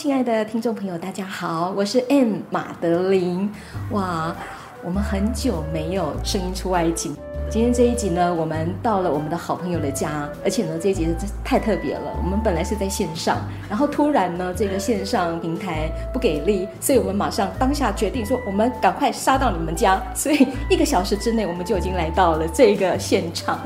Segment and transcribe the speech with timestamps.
[0.00, 3.52] 亲爱的听众朋友，大家好，我是 M 马德琳。
[3.90, 4.34] 哇，
[4.82, 7.14] 我们很久没有声音出外景。
[7.50, 12.02] 今天这一集呢，我们到了我们的好朋友的家，而且呢，这一集真太特别了。
[12.16, 20.00] 我们本来是在线上，然后突然呢，这个线上平台不给力，所以我们马上当下决定说，我们赶快杀到你们家。
[20.14, 23.58] 所以一个小时之内，我们就已经来到了这个现场。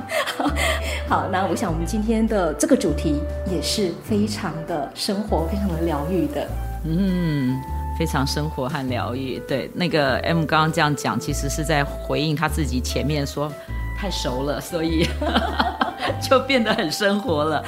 [1.07, 3.21] 好，那我想我们今天的这个主题
[3.53, 6.49] 也是非常的生活，非常的疗愈的。
[6.85, 7.61] 嗯，
[7.99, 9.39] 非常生活和疗愈。
[9.49, 13.51] 对，那个 M 刚刚这样讲，其实是在回应他自己前面说。
[13.97, 15.09] 太熟了，所以
[16.21, 17.65] 就变得很生活了。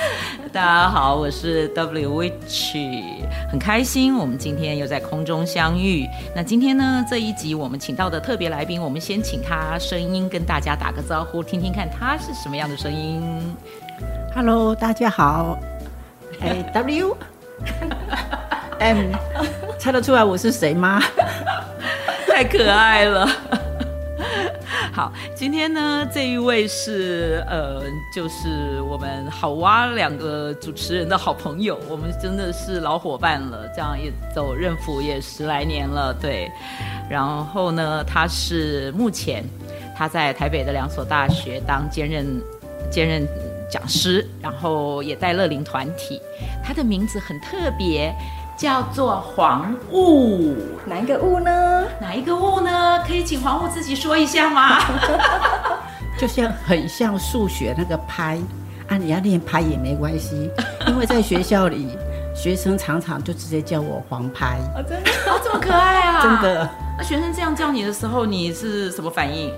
[0.52, 3.02] 大家好，我是 W Witch，
[3.48, 6.04] 很开心我们今天又在空中相遇。
[6.34, 13.56] 那今天呢，这一集我们请到的特别来宾，我们先请他声音跟大家打个招呼，听听看他是什么样的声音。
[14.34, 15.58] Hello，大家好。
[16.40, 17.16] 哎，W
[18.80, 19.12] M，
[19.78, 21.00] 猜得出来我是谁吗？
[22.26, 23.28] 太可爱了。
[24.92, 27.82] 好，今天呢，这一位是呃，
[28.14, 36.50] 就是我们好哇两个主持人的好朋友，我们真的是老伙伴了，这样也走认府也十来年了，对。
[37.10, 39.44] 然后呢，他是目前
[39.96, 42.26] 他在台北的两所大学当兼任
[42.90, 43.28] 兼任
[43.70, 46.20] 讲师，然后也带乐龄团体，
[46.64, 48.14] 他的名字很特别。
[48.56, 50.54] 叫做黄雾，
[50.86, 51.84] 哪一个雾呢？
[52.00, 53.02] 哪一个雾呢？
[53.06, 54.78] 可以请黄雾自己说一下吗？
[56.18, 58.38] 就像很像数学那个拍
[58.88, 60.50] 啊，你要练拍也没关系，
[60.88, 61.88] 因为在学校里，
[62.34, 64.56] 学生常常就直接叫我黄拍。
[64.74, 65.10] 哦，真的？
[65.30, 66.22] 哦，这么可爱啊！
[66.24, 66.70] 真的。
[66.96, 69.52] 那学生这样叫你的时候，你是什么反应？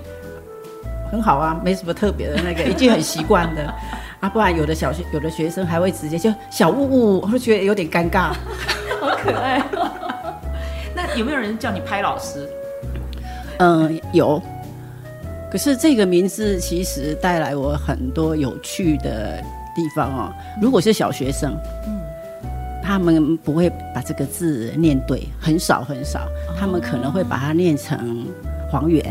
[1.09, 3.73] 很好啊，没什么特别的那个，已经很习惯了
[4.19, 4.27] 啊。
[4.27, 8.33] 不然有的小学有的学生还会直接就小雾雾，我会觉得有点尴尬。
[9.19, 9.91] 好可爱哦！
[10.95, 12.47] 那有没有人叫你拍老师？
[13.59, 14.41] 嗯，有。
[15.51, 19.41] 可是这个名字其实带来我很多有趣的
[19.75, 20.33] 地方哦。
[20.61, 21.57] 如果是小学生，
[21.87, 21.99] 嗯，
[22.83, 26.27] 他们不会把这个字念对，很少很少。
[26.57, 28.27] 他们可能会把它念成
[28.71, 29.03] 黄源、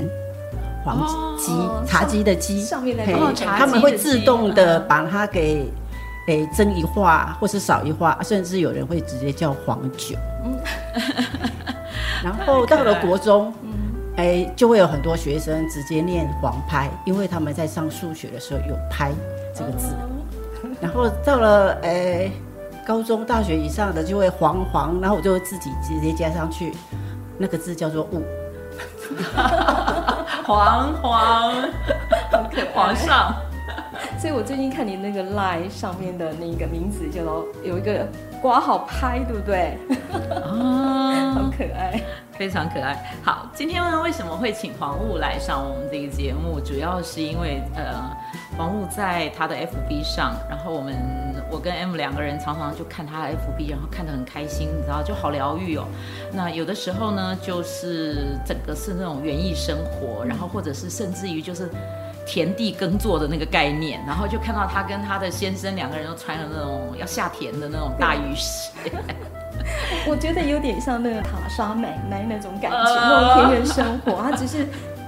[0.85, 1.53] 黄鸡、
[1.87, 2.63] 茶几的鸡。
[2.63, 3.05] 上面的
[3.45, 5.67] 他们会自动的把它给。
[6.29, 10.15] 诶，增一画或是少一画，甚至有人会直接叫黄酒。
[10.45, 10.59] 嗯，
[12.23, 13.53] 然后到了国中，
[14.17, 19.11] 哎，就会有很多学生直接念黄拍，因为他们在上数学的时候有“拍”
[19.57, 19.95] 这个字。
[20.83, 22.31] 然后到了诶
[22.87, 26.75] 高中、大学以上的就会黄黄，然后我就会自己直接加上去，
[27.39, 28.23] 那个字叫做“雾”。
[30.45, 31.55] 黄黄，
[32.75, 33.35] 皇上。
[34.19, 37.21] 所以我最近看你那个 line 上面的那个名字，就
[37.65, 38.07] 有一个
[38.41, 39.77] 括号拍，对不对？
[40.45, 42.01] 啊， 好可爱，
[42.33, 42.97] 非常可爱。
[43.23, 46.61] 好，今天呢，为什么会请黄雾来上我们这个节目？
[46.61, 47.95] 主要是因为呃，
[48.57, 50.95] 黄雾在他的 FB 上，然后我们
[51.51, 55.85] 我跟 M 两个人常常就看他的 FB，然后看得很开心，你知道，就好疗愈哦。
[56.33, 61.69] 那有的时候呢，就是整个是那种园艺生活，然后或者是甚至于就是。
[62.29, 68.71] 田地耕作的那个概念，然后就看到他跟他的先生两个人都穿了那种要下田的那种大雨鞋，
[70.07, 74.23] 我觉得有点像那个塔莎奶奶那种感觉，呃、那种田园生活。
[74.23, 74.67] 他只是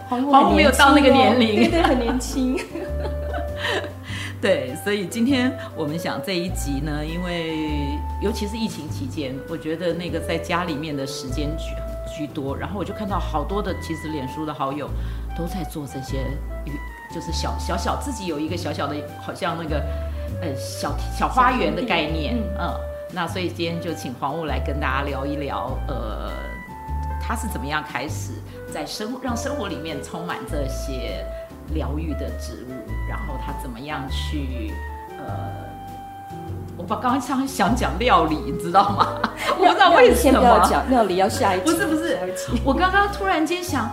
[0.08, 2.58] 黄黄、哦、没有到那个年龄，对对，很年轻。
[4.40, 14.88] 对，所以今天我们想这一集呢，因为尤其是疫情期间，我觉得那个在家里面的时间居居多，然后我就看到好多的其实脸书的好友
[15.36, 16.24] 都在做这些
[17.12, 19.82] 就是小小小自己有一个小小的，好像那个，
[20.40, 22.80] 呃，小小花园的概念，嗯，嗯，
[23.12, 26.30] 那所以今天就请黄雾来跟大家聊一聊，呃，
[27.20, 28.30] 他是怎么样开始
[28.72, 31.26] 在生让生活里面充满这些
[31.74, 32.72] 疗愈的植物，
[33.08, 34.72] 然后他怎么样去，
[35.18, 35.52] 呃，
[36.76, 39.18] 我把刚刚想想讲料理，你知道吗？
[39.58, 42.16] 我不知道为什么要讲料理要下一集，不是不是，
[42.64, 43.90] 我刚刚突然间想。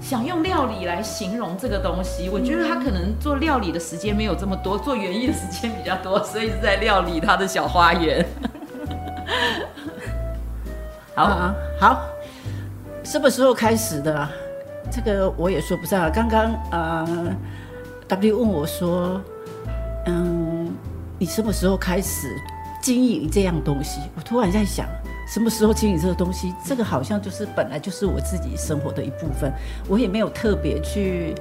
[0.00, 8.24] 想用料理来形容这个东西，我觉得他可能做料理的时间没有这么多，做园艺的时间比较多，所以是在料理他的小花园。
[11.14, 12.00] 好啊，好。
[13.04, 14.28] 什么时候开始的？
[14.90, 16.10] 这个我也说不上。
[16.12, 17.36] 刚刚啊、呃、
[18.06, 19.20] W 问我说
[20.06, 20.70] ：“嗯，
[21.18, 22.28] 你什么时候开始
[22.82, 24.86] 经营这样东西？”我突然在想，
[25.28, 26.54] 什么时候经营这个东西？
[26.64, 29.52] 这个好像就是本来就是我自己生活的一部分，
[29.86, 31.34] 我也没有特别去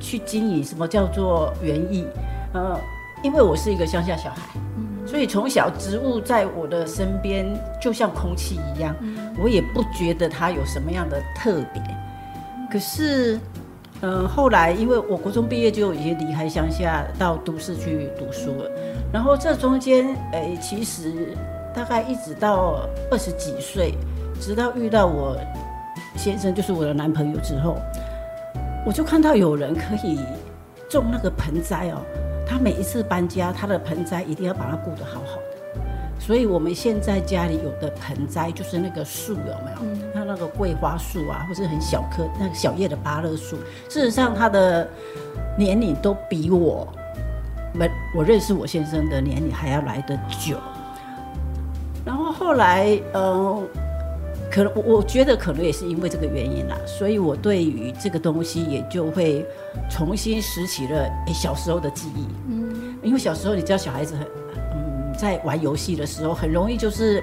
[0.00, 2.04] 去经营什么叫做园艺。
[2.52, 2.78] 呃，
[3.22, 4.58] 因为我是一个乡下小孩，
[5.06, 7.46] 所以从小植物在我的身边
[7.80, 8.94] 就像空气一样，
[9.38, 11.82] 我也不觉得它有什么样的特别。
[12.70, 13.36] 可是，
[14.00, 18.70] 嗯、呃，后来因为我国中毕业就已经离开乡下到都市去读书了，
[19.12, 21.36] 然后这中间，诶、欸，其实
[21.78, 23.94] 大概一直到二十几岁，
[24.40, 25.36] 直到遇到我
[26.16, 27.76] 先生，就是我的男朋友之后，
[28.84, 30.18] 我就看到有人可以
[30.90, 32.02] 种那个盆栽哦，
[32.44, 35.80] 他每一次搬家，他的盆栽一定要把它顾得好好的。
[36.18, 39.78] 所以我们现在家里有的盆栽，就是那个树有没有？
[39.82, 43.56] 嗯，它那个桂花树啊，或是很小棵那个小叶的芭乐树，
[43.88, 44.88] 事实上它的
[45.56, 46.88] 年龄都比我
[47.72, 50.58] 们我认识我先生的年龄还要来得久。
[52.48, 53.62] 然后后来，嗯、呃，
[54.50, 59.44] 可能我我觉得可能也是因为这个原因啦，所以我对于这个东西也就会
[59.90, 62.26] 重新拾起了欸小时候的记忆。
[62.48, 64.26] 嗯，因为小时候你知道小孩子很。
[65.18, 67.20] 在玩游戏的时候，很容易就是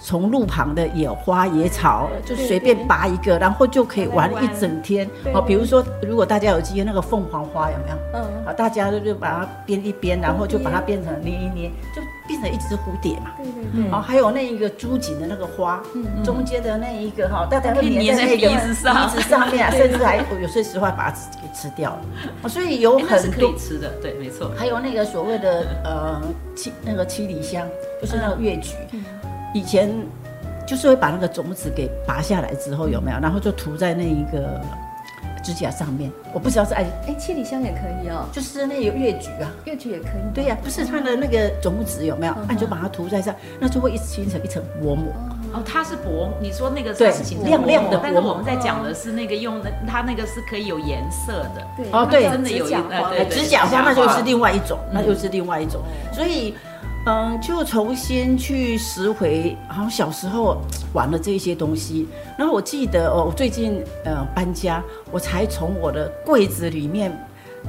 [0.00, 5.08] 从路旁的野花野草，就随便拔一个，然后就可以玩一整天。
[5.32, 7.96] 好，比如说，如果大家有机会，那个凤凰花有没有？
[8.14, 13.32] 嗯，好，大家就就把它编一编，然后就把它变成捏一捏，就变成一只蝴蝶嘛。
[13.38, 13.90] 对对对。
[13.90, 15.82] 好，还有那一个朱槿的那个花，
[16.22, 22.48] 中间的那一个哈，大家会粘在那个鼻子上，鼻子上面啊， 甚至还有些时候把它给吃掉了。
[22.48, 24.52] 所以有很多可以吃的，对，没错。
[24.56, 26.22] 还有那个所谓的呃
[26.54, 27.66] 七那个七里香，
[28.00, 28.74] 就是那个月菊。
[29.56, 29.90] 以前
[30.66, 34.60] 就是会把那个种子给拔下来之后有没有，然后就涂在那一个
[35.42, 36.12] 指甲上面。
[36.34, 40.34] 我不知道是哎哎，七里香也可以哦，就是那有月菊啊，月菊也可以。
[40.34, 42.34] 对呀，不是它的那个种子有没有？
[42.46, 45.10] 那你就把它涂在上，那就会一形成一层薄膜。
[45.54, 47.98] 哦，它是薄，你说那个是亮亮的。
[48.02, 51.66] 但是我们在讲的是那个用的，它那个是可以有颜色的。
[51.78, 53.24] 对哦，对，真的有颜色。
[53.30, 55.80] 指甲花那就是另外一种，那又是另外一种，
[56.12, 56.54] 所以。
[57.06, 60.60] 嗯，就重新去拾回，好像小时候
[60.92, 62.08] 玩的这些东西。
[62.36, 64.82] 然后我记得哦，我最近呃搬家，
[65.12, 67.16] 我才从我的柜子里面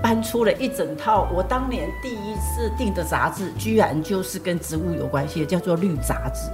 [0.02, 6.50] 搬出了一整套我当年第一次订的杂志，居然就是跟植物有关系的，叫做《绿杂志》。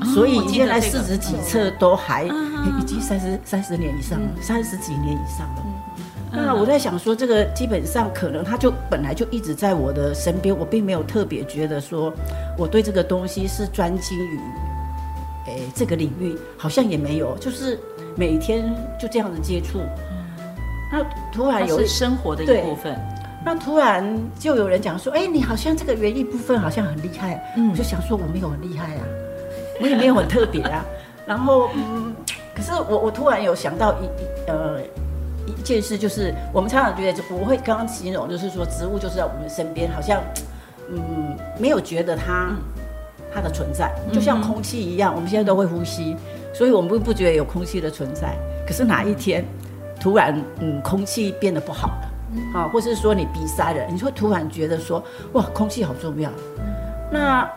[0.00, 5.77] 哦、所以现在四十几册都还已经三十三十年以上了，三十几年以上了。
[6.30, 12.12] 嗯那我在想说，这个基本上可能他就本来就一直在我的身边，我并没有特别觉得说
[12.56, 14.38] 我对这个东西是专精于，
[15.46, 17.78] 哎，这个领域好像也没有，就是
[18.14, 19.80] 每天就这样子接触。
[20.92, 21.02] 那
[21.32, 22.98] 突然有生活的一部分，
[23.44, 27.42] 那突然就有人讲说，哎，你好像这个园艺部分好像很厉害。
[27.56, 29.02] 嗯，我就想说我没有很厉害啊，
[29.80, 30.84] 我也没有很特别啊。
[31.26, 32.14] 然后，嗯，
[32.54, 34.80] 可是我我突然有想到一呃。
[35.56, 40.22] 一件事就是，我们常常觉得，我会刚刚形容，就是说，植物就是在我们身边，好像，
[40.90, 42.54] 嗯，没有觉得它，
[43.32, 46.16] 它的存在，就像空气一样，我们现在都会呼吸，
[46.54, 48.36] 所以我们不不觉得有空气的存在。
[48.66, 49.44] 可是哪一天，
[50.00, 55.02] 突然，嗯，空气变得不好了，啊，或是说你鼻塞了，你会突然觉得说，
[55.32, 56.30] 哇，空气好重要。
[57.10, 57.50] 那，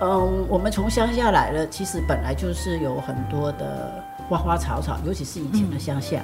[0.00, 3.92] 嗯，我们从乡下来了，其实本来就是有很多的
[4.28, 6.22] 花花草草，尤其是以前的乡下。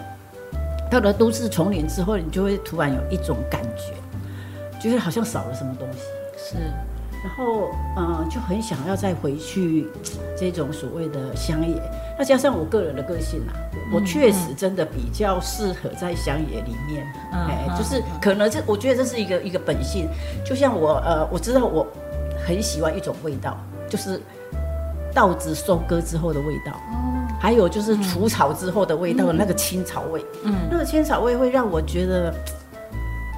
[0.91, 3.93] 到了都市丛林之后，你就会突然有一种感觉，
[4.81, 6.01] 就是好像少了什么东西。
[6.37, 6.57] 是，
[7.23, 9.87] 然后嗯，就很想要再回去
[10.37, 11.81] 这种所谓的乡野。
[12.19, 13.53] 那加上我个人的个性啊，
[13.93, 17.05] 我确实真的比较适合在乡野里面。
[17.33, 20.09] 哎，就是可能这，我觉得这是一个一个本性。
[20.45, 21.87] 就像我呃，我知道我
[22.47, 24.21] 很喜欢一种味道，就是
[25.13, 26.73] 稻子收割之后的味道。
[27.41, 32.35] 还有就是除草之后的味道，那个青草味，嗯，那个青草味会让我觉得，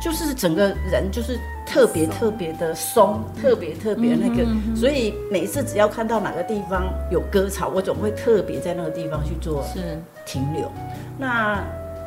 [0.02, 9.98] 就是整个人就是特别特别的松，特别特别那个，所以每次只要看到哪个地方有割草，我总会特别在那个地方去做是。
[10.24, 10.70] 停留。
[11.18, 11.62] 那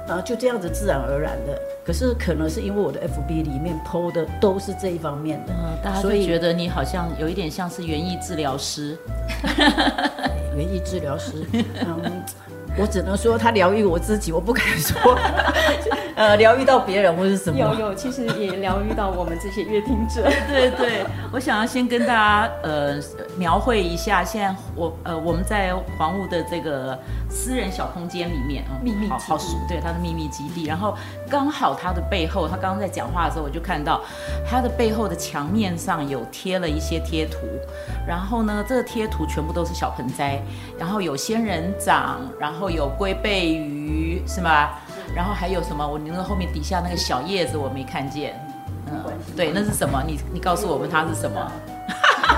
[0.07, 5.53] 呃就这样子自然而然的，可是可能是因为我的 FB 里面 PO 的都是这一方面的，
[5.83, 8.97] 大家会觉得你好像有一点像是园艺治疗师。
[10.59, 12.23] 园艺治疗师，嗯，
[12.77, 15.17] 我只能说他疗愈我自己，我不敢说，
[16.19, 17.57] 呃，疗愈到别人或是什么。
[17.57, 20.29] 有有，其实也疗愈到我们这些阅听者。
[20.51, 22.99] 对对，我想要先跟大家呃
[23.37, 26.99] 描绘一下，现在我呃我们在黄雾的这个
[27.29, 29.37] 私人小空间里面啊，秘密好好
[29.69, 30.93] 对他的秘密基地，然后
[31.29, 34.01] 刚好他的背后，他刚刚在讲话的时候，我就看到
[34.45, 37.37] 他的背后的墙面上有贴了一些贴图，
[38.05, 40.41] 然后呢，这个贴图全部都是小盆栽，
[40.77, 44.71] 然后有仙人掌，然后有龟背鱼，是吗？
[45.15, 45.85] 然后还有什么？
[45.87, 48.33] 我你那个后面底下那个小叶子我没看见，
[48.87, 49.03] 嗯，
[49.35, 50.03] 对，那是什么？
[50.05, 51.51] 你你告诉我们它是什么？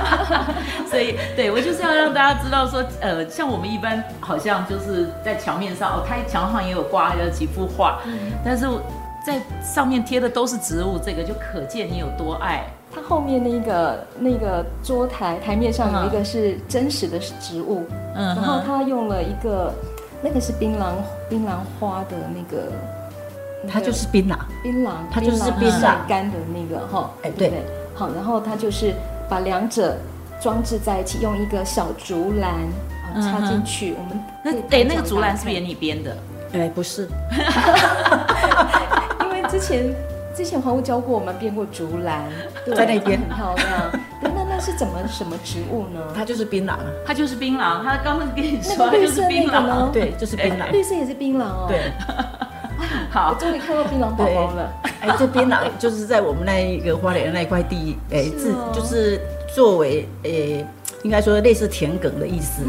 [0.90, 8.00] 所以，对我就是要让大家知道说，呃，像我们一般好像就是在墙面上，哦，它墙上也有挂了几幅画，
[8.44, 8.66] 但是
[9.26, 12.66] 在上面贴的都是植物，这个就可见你有多爱。
[12.94, 17.86] 它后面那个那个桌台台面上有一个是真实的植物，
[18.16, 19.74] 嗯，然后他用了一个
[20.22, 20.94] 那个是槟榔
[21.30, 22.72] 槟榔花的那个，
[23.72, 27.52] 它就是槟榔，槟榔，它就是槟榔干的那个哈，哎，对，
[27.94, 28.94] 好，然后它就是
[29.30, 29.98] 把两者
[30.40, 32.54] 装置在一起，用一个小竹篮
[33.22, 33.96] 插进去。
[33.98, 36.16] 我们那哎，那个竹篮是不是也你编的？
[36.54, 37.08] 哎，不是，
[39.22, 39.94] 因为之前。
[40.34, 42.24] 之前黄屋教过我们编过竹篮，
[42.74, 43.92] 在那边很漂亮。
[44.62, 46.00] 是怎么什么植物呢？
[46.16, 47.84] 它就是槟榔，它就是槟榔。
[47.84, 49.90] 他刚刚跟你说，绿色那个呢？
[49.92, 50.72] 对，就是槟榔。
[50.72, 51.66] 绿色也是槟榔哦。
[51.68, 51.92] 对。
[53.12, 54.72] 好，我终于看到槟榔宝宝了。
[55.02, 59.20] 哎，这槟榔就是在我们那一个花莲的那一块地， 哎，自就是
[59.54, 60.66] 作为哎，
[61.04, 62.64] 应该说类似田埂的意思，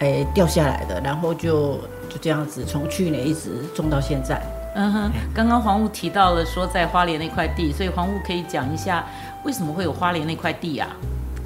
[0.00, 1.74] 哎，掉下来的，然后就
[2.08, 4.40] 就这样子，从去年一直种到现在。
[4.76, 9.04] 嗯哼，刚刚黄雾提到了说在花莲那块地，所以黄雾可以讲一下
[9.44, 10.88] 为什么会有花莲那块地啊？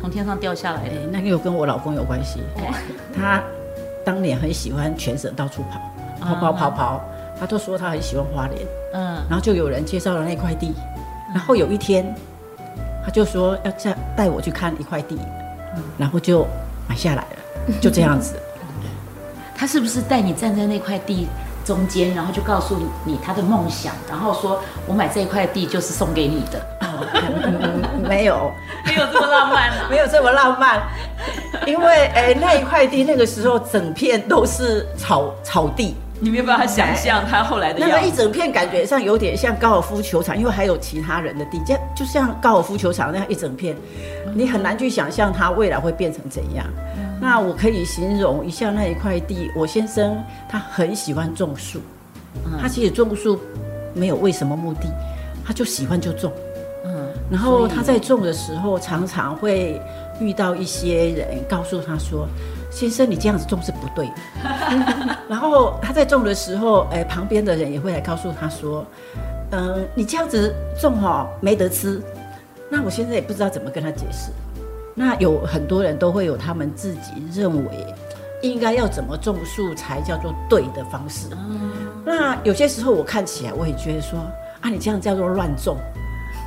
[0.00, 2.40] 从天上掉下来的，那个又跟我老公有关系。
[3.14, 3.42] 他
[4.04, 5.80] 当年很喜欢全省到处跑，
[6.24, 7.00] 跑跑跑跑，
[7.38, 8.66] 他都说他很喜欢花莲。
[8.94, 10.72] 嗯，然后就有人介绍了那块地，
[11.34, 12.14] 然后有一天
[13.04, 15.18] 他就说要再带我去看一块地，
[15.98, 16.46] 然后就
[16.88, 18.34] 买下来了， 就这样子。
[19.54, 21.26] 他是不是带你站在那块地？
[21.64, 26.58] 中间，然后就告诉你他的梦想，然后说：“我买这一块地就是送给你的。
[27.14, 28.52] 嗯 ”没有，
[28.84, 30.82] 没有这么浪漫， 没有这么浪漫。
[31.66, 37.94] 因为哎，那一块地那个时候整片都是草草地，你没有办法想象他后来的样子。
[37.94, 43.76] 那个一整片感觉上有点像高尔夫球场，因为还有其他人的地，就就像高尔夫球场那样一整片，
[44.34, 46.64] 你很难去想象它未来会变成怎样。
[47.20, 49.50] 那我可以形容一下那一块地。
[49.54, 51.80] 我先生他很喜欢种树，
[52.62, 53.38] 他其实种树
[53.92, 54.88] 没有为什么目的，
[55.44, 56.32] 他就喜欢就种。
[57.28, 59.80] 嗯，然后他在种的时候，常常会
[60.20, 62.26] 遇到一些人告诉他说
[62.70, 64.14] ：“先生，你这样子种是不对的。”
[65.28, 68.84] 然后他在种的时候，哎，旁边的人也会来告诉他说
[69.52, 72.02] ：“嗯，你这样子种哈没得吃。”
[72.70, 74.30] 那我现在也不知道怎么跟他解释。
[74.94, 77.86] 那有很多人都会有他们自己认为
[78.42, 81.28] 应该要怎么种树才叫做对的方式。
[81.32, 81.70] 嗯、
[82.04, 84.18] 那有些时候我看起来我也觉得说
[84.60, 85.76] 啊，你这样叫做乱种。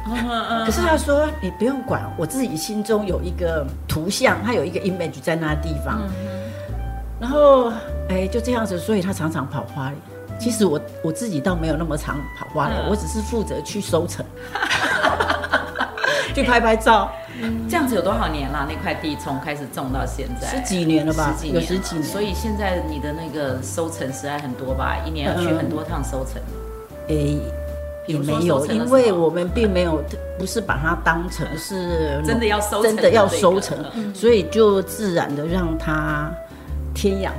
[0.08, 6.02] 嗯嗯、可是他说你不用管，我自己心中有一个图像，他有一个 image 在那地方。
[6.04, 6.10] 嗯、
[7.20, 7.72] 然后
[8.10, 9.98] 哎，就这样子，所以他常常跑花莲。
[10.40, 14.26] 其实我我自己倒没有那么常跑花莲，嗯、我只是负责去收成，
[16.34, 17.12] 去拍拍照。
[17.68, 18.68] 这样子有多少年了？
[18.70, 21.34] 那块地从开始种到现在，十几年了吧？
[21.36, 22.04] 十几年，有十几年。
[22.04, 24.98] 所以现在你的那个收成实在很多吧？
[25.06, 26.42] 一年要去很多趟收成。
[27.08, 27.40] 诶，
[28.12, 30.04] 也没有，因为我们并没有
[30.38, 33.78] 不是把它当成是真的要收，真的要收成，
[34.14, 36.32] 所以就自然的让它
[36.94, 37.34] 天养。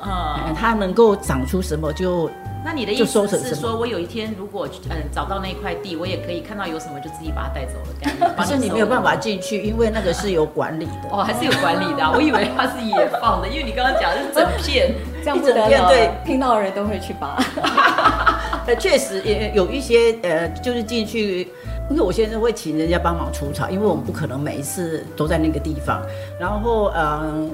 [0.00, 2.30] 嗯，它能够长出什么就。
[2.64, 8.34] 那你的意思是说，我有一天如果嗯找到那块地，我也可以看到有什么就自己把它带走了。
[8.38, 11.08] 可是你没有办法进去，因为那个是有管理的。
[11.10, 14.94] 哦，还是有管理的，我以为它是野放的，因为你刚刚讲的是整片，
[15.24, 17.38] 这样一整片对，听到的人都会去拔。
[18.68, 21.48] 呃，确实也有一些呃，就是进去，
[21.90, 26.00] 因为我先生会请人家帮忙除草，因为我们不可能每一次都在那个地方，
[26.38, 27.50] 然后嗯。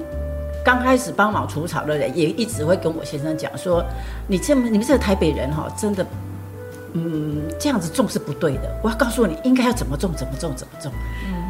[0.65, 3.85] 刚开始帮忙除草的人也一直会跟我先生讲说
[4.27, 6.03] ：“你这么你们这个台北人哈，真的，
[6.93, 8.61] 嗯，这样子种是不对的。
[8.81, 10.91] 我要告诉你，应该要怎么种，怎么种，怎么种。”
[11.29, 11.44] 嗯，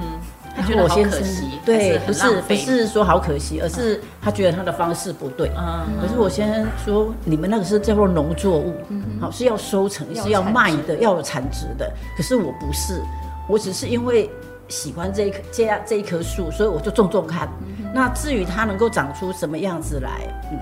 [0.65, 1.59] 觉得好可惜。
[1.65, 5.49] 对，不是不是说好可惜，而是他觉得他的方式不对。
[5.57, 8.73] 嗯，可是我先生说，你们那个是叫做农作物，
[9.21, 11.91] 好是要收成，是要卖的，要有产值的。
[12.17, 13.01] 可是我不是，
[13.47, 14.29] 我只是因为
[14.67, 17.47] 喜欢这一棵这样这一棵树，所以我就种种看。
[17.93, 20.09] 那至于它能够长出什么样子来，
[20.51, 20.59] 嗯，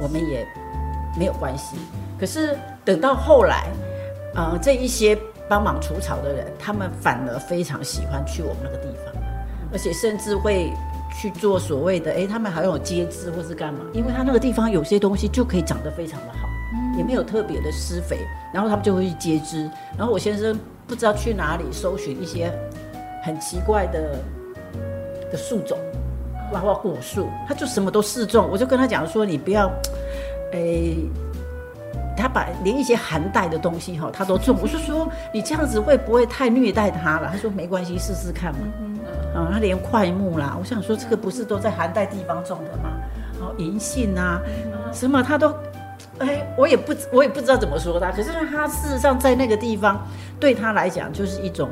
[0.00, 0.46] 我们也
[1.18, 1.76] 没有关系。
[2.18, 3.66] 可是等到后来，
[4.34, 9.14] 呃，这一些帮忙除草的人，他们反而非常喜欢去我们那个地方，
[9.72, 10.72] 而且甚至会
[11.20, 13.80] 去做所谓的，哎，他们还有接枝或是干嘛？
[13.92, 16.48] 因为他那个地方有些东西就可以长得非常的好，
[16.96, 18.18] 也没有特别的施肥，
[18.52, 19.70] 然后他们就会去接枝。
[19.96, 22.52] 然后我先生不知道去哪里搜寻一些
[23.22, 24.18] 很奇怪的
[25.30, 25.78] 的树种。
[26.52, 29.68] 包括果树，他就什么都试种，我就跟他讲说，你不要，
[30.52, 30.96] 诶，
[32.16, 34.56] 他把连一些寒带的东西哈，他都种。
[34.60, 37.28] 我是说，你这样子会不会太虐待他了？
[37.30, 38.60] 他说没关系，试试看嘛。
[39.34, 42.90] 啊，他连块木啦，我想说这个不是都在寒带地方种的吗？
[43.40, 44.40] 哦银杏啊，
[44.92, 45.54] 什么他都，
[46.18, 50.04] 哎，我也不我也不知道怎么说他，可是他事实上在那个地方
[50.40, 51.68] 对他来讲就是一种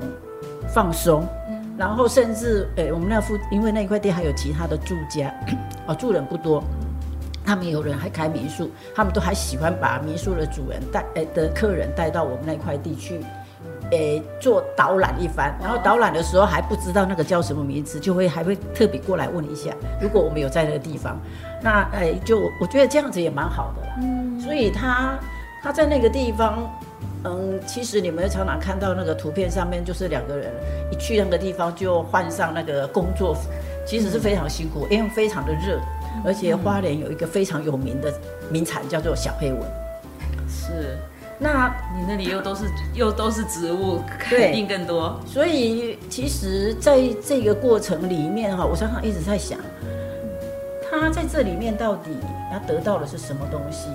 [0.69, 1.27] 放松。
[1.77, 5.35] 然后甚至，诶、欸，我们那附因为那一块地还有其他的住家，
[5.89, 6.63] 哦，住人不多，
[7.45, 13.21] 他们有人还开民宿，他们都还喜欢把民宿的主人带，诶、欸、的客人带到我们那块地去，
[13.91, 15.55] 诶、欸，做导览一番。
[15.61, 21.21] 然后导览的时候还不知道那个叫什么名字，就会还会特别过来问一下，如果我们有在那个地方，
[21.63, 23.95] 那诶、欸，就我觉得这样子也蛮好的啦。
[24.03, 25.19] 嗯，所以他
[25.63, 26.71] 他在那个地方。
[27.27, 30.53] 嗯，其实你们常常看到那个图片上面，就是两个人
[30.93, 33.49] 一去那个地方就换上那个工作服，
[33.87, 35.81] 其实是非常辛苦，因为非常的热，
[36.23, 38.13] 而且花莲有一个非常有名的
[38.51, 39.61] 名产叫做小黑蚊。
[40.47, 40.99] 是，
[41.39, 45.19] 那你那里又都是又都是植物，肯定更多。
[45.27, 49.59] 所以其实在这个过程里面哈，我常常一直在想，
[50.91, 52.11] 他在这里面到底
[52.51, 53.89] 他得到的是什么东西？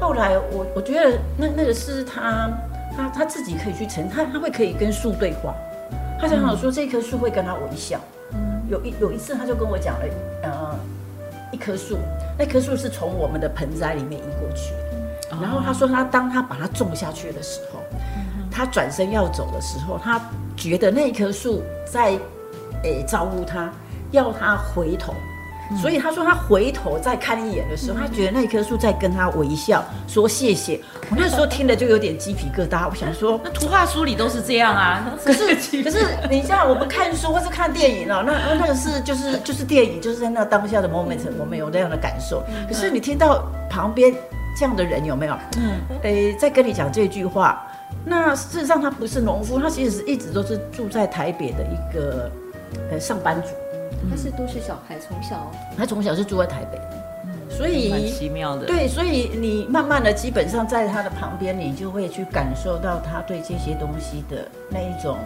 [0.00, 2.50] 后来我我觉得那那个是他
[2.96, 5.54] 他他自己可以去承，他他会可以跟树对话，
[6.20, 8.00] 他常常说这棵树会跟他微笑。
[8.68, 10.04] 有一有一次他就跟我讲了，
[10.42, 10.78] 呃，
[11.54, 11.98] 一棵树，
[12.36, 14.74] 那棵树是从我们的盆栽里面移过去，
[15.30, 17.78] 然后他说他当他把它种下去的时候，
[18.50, 20.20] 他转身要走的时候，他
[20.56, 22.18] 觉得那棵树在
[22.82, 23.72] 诶照顾他，
[24.10, 25.14] 要他回头。
[25.80, 30.80] 所以他说，他回头再看一眼的时候，他觉得那棵树在跟他微笑，说谢谢。
[31.10, 32.88] 我那时候听了就有点鸡皮疙瘩。
[32.88, 35.14] 我想说，那图画书里都是这样啊。
[35.24, 42.42] 可是可是，你像我们看书或是看电影哦，那那个是就是就是电影，就是在那当下的 moment，我们有那样的感受。
[42.68, 44.14] 可是你听到旁边
[44.58, 45.34] 这样的人有没有？
[45.56, 47.66] 嗯，诶，在跟你讲这句话，
[48.04, 52.30] 那事实上他不是农夫，他其实是一直都是住在台北的一个
[52.90, 53.48] 呃上班族。
[54.10, 56.78] 他是都市小孩，从小他从小是住在台北
[57.48, 58.66] 所以奇妙的。
[58.66, 65.18] 对，所以你慢慢的，基本上在他的旁边，你就会去感受到他对这些东西的那一种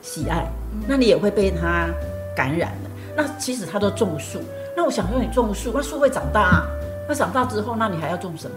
[0.00, 0.46] 喜爱，
[0.86, 1.88] 那你也会被他
[2.34, 2.90] 感染了。
[3.16, 4.40] 那其实他都种树，
[4.76, 6.66] 那我想说，你种树，那树会长大啊，
[7.08, 8.56] 那长大之后，那你还要种什么？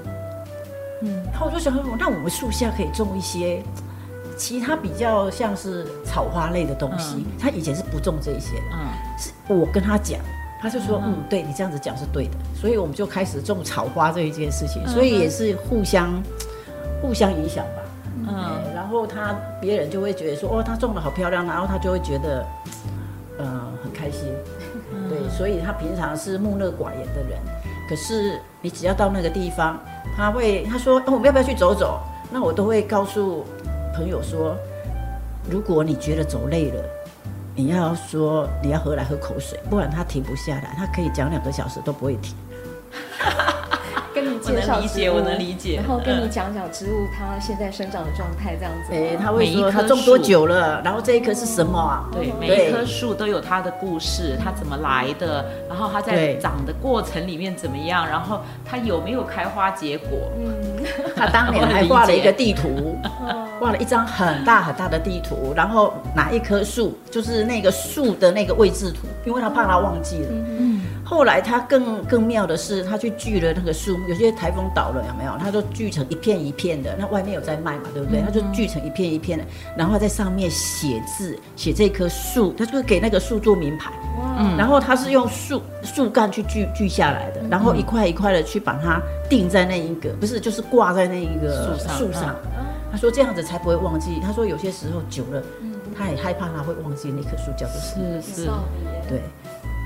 [1.01, 3.61] 嗯，然后我就想说，那我们树下可以种一些。
[4.37, 8.63] 其他比较像是草花类的东西，嗯、他以前是不种这些的。
[8.73, 10.19] 嗯，是我跟他讲，
[10.61, 16.21] 他就说，嗯，嗯，对你这样子讲是对的，所以我们就开始种草花这一件事情，嗯、所以也是互相
[17.01, 17.81] 互相影响吧。
[18.29, 22.45] 嗯，然后他别人就会觉得说，哦，他种的好漂亮，然后他就会觉得，
[23.39, 24.29] 嗯、呃，很开心。
[24.93, 27.39] 嗯、对，所以他平常是木讷寡言的人，
[27.89, 29.79] 可是你只要到那个地方，
[30.15, 31.99] 他会他说，哦，我们要不要去走走？
[32.29, 33.43] 那我都会告诉。
[33.97, 34.55] 朋友说
[35.49, 36.83] ：“如果你觉得走累了，
[37.55, 42.35] 你要说你要喝来喝口水，不然他停不下来，他可以讲两个小时都不会停。
[44.13, 45.75] ”跟你介绍理解，我能理解。
[45.75, 48.91] 然后跟你讲讲植物它现在生长的状态，这样子。
[48.91, 50.81] 哎，他会说他种多久了？
[50.83, 52.05] 然后这一棵是什么啊？
[52.11, 55.45] 对，每一棵树都有它的故事，它怎么来的？
[55.69, 58.07] 然后它在长的过程里面怎么样？
[58.07, 60.31] 然后它有没有开花结果？
[60.39, 60.83] 嗯，
[61.15, 62.97] 他当年还画了一个地图，
[63.59, 70.29] 画了一张很大很大的地图，然后拿一棵树就是那个树的那个位置图，因为他怕他忘记了。
[71.09, 75.37] 后来他更更妙的是，他去锯了那个树，有些台风倒了有没有？
[75.39, 78.21] 他就锯成一片一片的，那外面有在卖嘛，对不对？
[78.21, 79.45] 他就锯成一片一片的，
[79.77, 83.89] 然后在上面写字，写这棵树，他就给那个树做名牌。
[84.37, 84.57] 嗯！
[84.57, 92.35] 然后他是用树树干去锯锯下来的，然后一块一块的去把它钉在那一个，不是就是挂在那一个树上。
[92.91, 94.19] 他说这样子才不会忘记。
[94.21, 95.41] 他说有些时候久了，
[95.97, 98.21] 他也害怕他会忘记那棵树叫做什么。
[98.21, 98.49] 是是，
[99.07, 99.21] 对。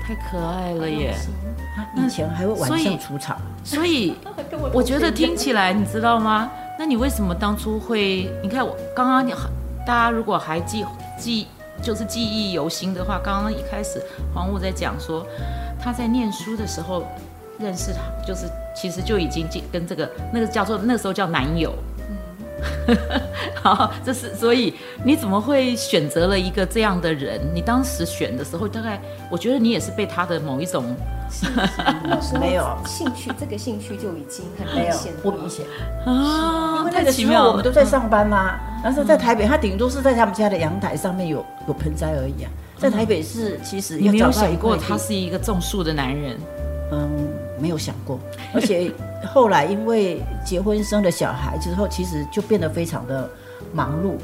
[0.02, 1.14] 太可爱了耶！
[1.96, 4.14] 以前还会晚上出场，所以
[4.72, 6.50] 我觉得听起来，你知道吗？
[6.78, 8.28] 那你为什么当初会？
[8.42, 9.32] 你看我刚刚你
[9.86, 10.84] 大家如果还记
[11.16, 11.46] 记
[11.80, 14.02] 就是记忆犹新的话，刚刚一开始
[14.34, 15.24] 黄武在讲说
[15.80, 17.06] 他在念书的时候
[17.58, 21.72] 认识他，就是其实就已经跟这个那个叫做那个时候叫男友。
[22.86, 22.96] 嗯，
[23.62, 27.40] 好，这是所以你怎么会选择了一个这样的人？
[27.54, 30.84] 你当时选的时候，大概我觉得你也是被他的某一种。
[32.38, 35.64] 没有兴趣，这个兴趣就已经很明显，不明显
[36.04, 36.76] 啊。
[36.80, 42.50] 因为那个时候我们都在上班嘛，但是在台北，他顶多是在他们家的阳台上面有有盆栽而已啊。
[42.76, 46.36] 在台北是，其实你没有想过他是一个种树的男人？
[46.92, 47.10] 嗯，
[47.62, 48.18] 没有想过。
[48.52, 48.90] 而且
[49.32, 53.30] 后来因为结婚生了小孩之后，其实就变得非常的
[53.72, 54.16] 忙碌。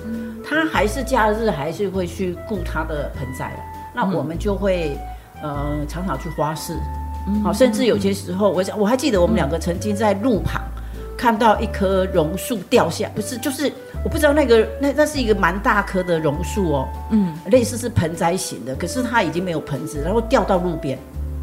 [0.45, 3.61] 他还是假日还是会去顾他的盆栽了，
[3.95, 4.99] 那我们就会。
[5.41, 6.77] 呃，常常去花市，
[7.45, 10.61] 好，甚至有些时候，我想我还记得我们两个曾经在路旁
[11.17, 13.73] 看到一棵榕树掉下，不是，就是
[14.03, 20.99] 我不知道那个那那是一个蛮大棵的榕树哦，嗯，类似是盆栽型的，可是它已经没有盆子，然后掉到路边，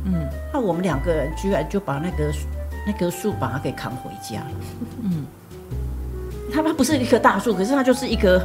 [0.05, 2.31] 嗯，那我们两个人居然就把那个
[2.85, 4.51] 那棵树把它给扛回家了，
[5.03, 5.25] 嗯，
[6.53, 8.41] 它它不是一棵大树，可是它就是一棵，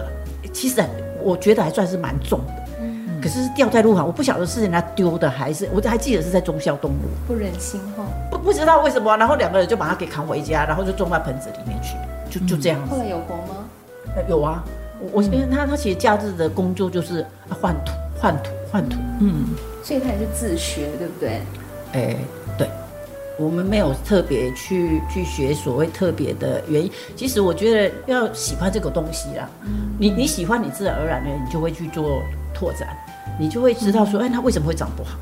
[0.53, 0.83] 其实
[1.23, 2.55] 我觉得还算是蛮重的。
[2.81, 3.21] 嗯。
[3.21, 7.09] 可是掉在路上，我不晓得是人家丢的还是，我还记得是在忠孝东路。
[7.27, 11.97] 不忍心哈，不不知道为什么，然后两个人就把它给扛回家，然后就种在盆子里面去，
[12.31, 12.91] 就就这样子。
[12.95, 13.67] 后来有活吗？
[14.29, 14.65] 有啊，
[15.13, 17.25] 我因为他他其实假日的工作就是
[17.61, 19.45] 换土换土换土，嗯，
[19.83, 21.41] 所以他也是自学，对不对？
[21.93, 22.17] 哎，
[22.57, 22.69] 对，
[23.39, 26.91] 我们没有特别去去学所谓特别的原因。
[27.17, 29.49] 其实我觉得要喜欢这个东西啦，
[29.99, 32.23] 你你喜欢，你自然而然的你就会去做
[32.55, 32.89] 拓展。
[33.39, 35.17] 你就会知道说，哎，它为什么会长不好？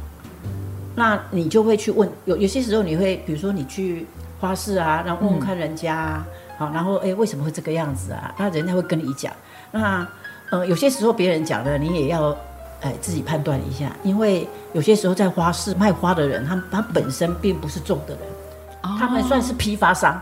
[0.97, 4.05] 那你就会去问，有有些时候你会，比如说你去
[4.41, 8.35] 花市啊，然后问问看人家，啊，好，然后哎，为什么会这个样子啊？
[8.37, 9.33] 那人家会跟你讲。
[9.71, 10.05] 那
[10.51, 12.37] 呃，有些时候别人讲的，你也要
[12.81, 18.23] 哎自己判断一下，因为有些时候在花市卖花的人，他他本身并不是种的人，
[18.99, 20.21] 他们算是批发商。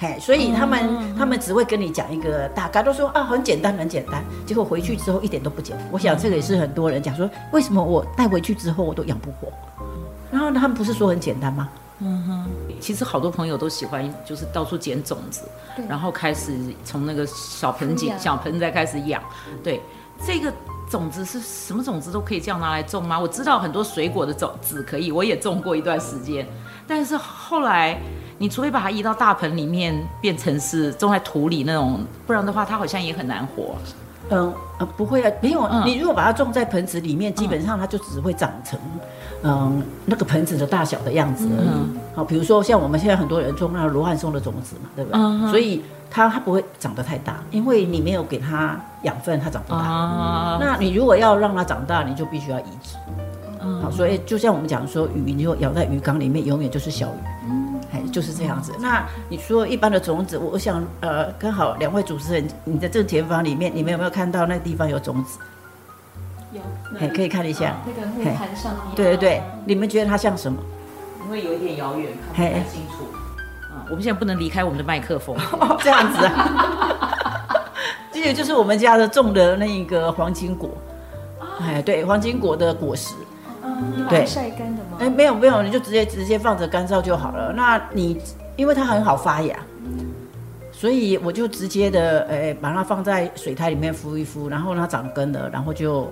[0.00, 5.84] 嘿，所以他们、嗯、他们只会跟你讲一个大概，都说啊很简单很简单，结果回去之后一点都不简单。
[5.90, 9.52] 我想这个也是很多人讲说，为什么我带回去之后我都养不活？
[10.30, 11.68] 然后他们不是说很简单吗？
[11.98, 12.46] 嗯哼，
[12.80, 15.42] 其实好多朋友都喜欢，就是到处捡种子，
[15.88, 19.20] 然后开始从那个小盆景、小盆栽开始养。
[19.64, 19.82] 对，
[20.24, 20.52] 这个
[20.90, 23.18] 种子是什么种子都可以这样拿来种吗？
[23.18, 26.46] 我知道很多水果的种子可以，我也种过一段时间，
[26.86, 27.98] 但是后来。
[28.40, 33.74] 你除非把它移到大盆里面，变成是种在土里那种，不然的话，它好像也很难活。
[34.30, 35.62] 嗯呃，不会啊，没有。
[35.64, 38.78] 嗯、你如果把它种在盆子里面，基本上它就只会长成，
[39.42, 41.66] 嗯，那个盆子的大小的样子而已。
[41.66, 45.20] 嗯、好，比如说像我们现在很多人种那个罗汉松的种子嘛，对不对？
[45.20, 49.80] 嗯、所以它它不会长得太大，因为你没有给它养分，它长不大。
[49.80, 52.96] 嗯、那你如果要让它长大，你就必须要移植。
[53.60, 57.18] 嗯、好，所以就像我们讲说，鱼你就养在鱼缸里面，永远就是小鱼。
[57.50, 58.74] 嗯哎，就是这样子。
[58.78, 65.38] 那你说一般的种子，我想，呃，刚好两位主持人，你在这个田房里面，你们有没有看到那地方有种子？
[66.52, 66.60] 有，
[67.00, 67.76] 哎，可以看一下。
[67.86, 68.94] 那个木盘上面。
[68.94, 70.58] 对对对，你们觉得它像什么？
[71.24, 73.04] 因为有一点遥远，看不太清楚。
[73.88, 75.36] 嗯，我们现在不能离开我们的麦克风。
[75.80, 77.64] 这样子啊。
[78.12, 80.70] 这个就是我们家的种的那一个黄金果。
[81.60, 83.14] 哎，对，黄金果的果实。
[84.08, 84.98] 对，晒干的吗？
[84.98, 87.52] 哎，没有没有，你就直接直接放着干燥就好了。
[87.52, 88.20] 那你
[88.56, 89.56] 因为它很好发芽，
[90.72, 96.10] 所以我就直接的哎把它放在水苔里面敷一敷，然后它长根了，然后就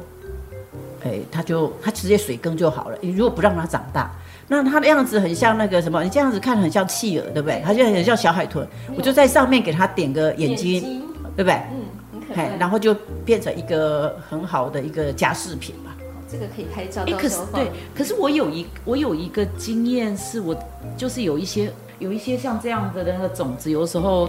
[1.04, 2.96] 哎它就它直接水根就好了。
[3.00, 4.12] 你如果不让它长大，
[4.48, 7.61] 那它的样子很像那个什么，你这样子看很像企鹅，对不对？
[7.64, 8.66] 它就很像小海豚。
[8.96, 11.02] 我就在上面给它点个眼睛，
[11.35, 11.54] 对不对？
[11.72, 11.82] 嗯，
[12.12, 12.56] 很可爱。
[12.59, 15.96] 然后就变成一个很好的一个家饰品吧。
[16.30, 17.02] 这个可以拍照。
[17.06, 20.56] 哎，可是对，可是我有一我有一个经验，是我
[20.96, 24.28] 就是有一些有一些像这样的那个种子，有的时候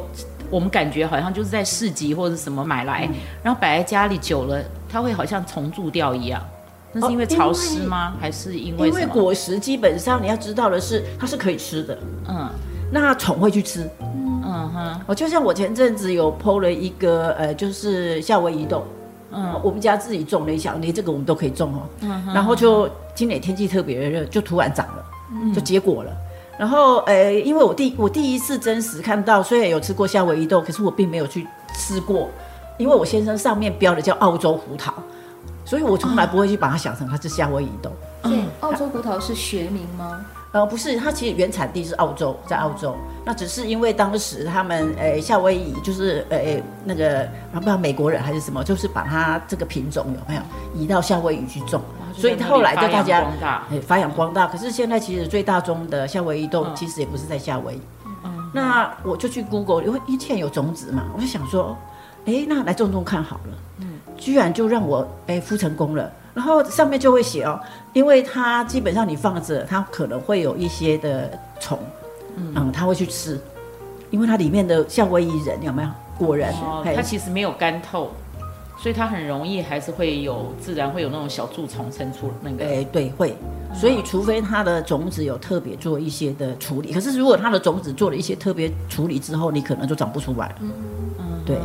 [0.49, 6.43] 我们感觉好像就是在市集或者什么买来，嗯、然后摆在家里久了，它会好像重蛀掉一样。
[6.99, 8.13] 那是因为潮湿吗？
[8.15, 8.87] 哦、还是因为？
[8.87, 11.97] 因为果实基本上你要知道的是，它是可以吃的。
[12.27, 12.49] 嗯，
[12.91, 13.89] 那虫会去吃。
[14.01, 18.85] 嗯哼，我就像我前阵子有 PO 了一个呃，就是夏威夷豆。
[19.29, 21.81] 嗯，我们家自己种了一小，连这个我们都可以种哦。
[21.99, 25.05] 嗯，然后就今年天气特别热，就突然长了，
[25.53, 26.11] 就结果了。
[26.11, 26.17] 嗯、
[26.59, 32.29] 然后，呃，因为我第我第一次真实看到，虽然有吃过夏威夷豆，可是我并没有去吃过，
[32.77, 34.93] 因为我先生上面标的叫澳洲胡桃，
[35.67, 37.91] 所以我从来不会去把它想成它是夏威夷豆。
[38.23, 40.25] 对，澳洲葡萄是学名吗？
[40.53, 42.95] 呃，不是，它其实原产地是澳洲，在澳洲。
[43.25, 46.39] 那只是因为当时他们，呃，夏威夷就是，呃，
[46.85, 50.41] 那个不知道美国人还是什么，就是把它这个品种有没有
[50.73, 51.81] 移到夏威夷去种，
[52.13, 54.47] 所以后来就大家发扬光大，哎发扬光大。
[54.47, 57.81] 可是现在其实最大宗的夏威夷豆其实也不是在夏威夷。
[58.23, 61.77] 嗯，那我就去 Google，因为以前有种子嘛，我就想说，
[62.25, 63.57] 哎，那来种种看好了。
[63.79, 66.11] 嗯，居然就让我哎孵成功了。
[66.33, 67.59] 然后上面就会写哦，
[67.93, 71.27] 因为它基本上你放着，它可能会有一些的
[71.59, 71.79] 虫，
[72.35, 73.41] 嗯，它会去吃，
[74.11, 76.53] 因为它里面的夏威夷人有没有果仁？
[76.53, 78.11] 哦，它其实没有干透，
[78.77, 82.63] 所以它很容易还是会有自然会有那种小蛀虫生出那个。
[82.63, 83.35] 哎，对，会。
[83.73, 90.53] 所以除非它的种子有特别做一些的处理，可是如果它的种子做了一些特别处理之后，你可能就长不出来。
[90.61, 90.71] 嗯
[91.17, 91.57] 嗯，对。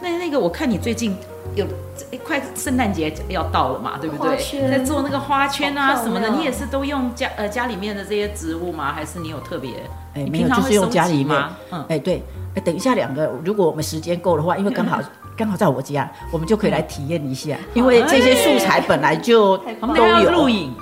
[0.00, 1.16] 那那个我看你最近。
[1.54, 1.66] 有
[2.12, 4.36] 一快圣诞节要到了嘛，对不对？
[4.70, 8.92] 在做那个花圈啊什么的，你也是都用家呃家里面的这些植物吗？
[8.92, 9.70] 还是你有特别？
[10.14, 11.42] 哎，没有，就是用家里面。
[11.72, 12.22] 嗯，哎，对，
[12.54, 15.00] 哎，等一下两个，如果我们时间够的话，因为刚好
[15.36, 19.56] 刚好在我家，我们就可以来体验一下， 因为这些素材本来就
[19.96, 20.72] 都有录影，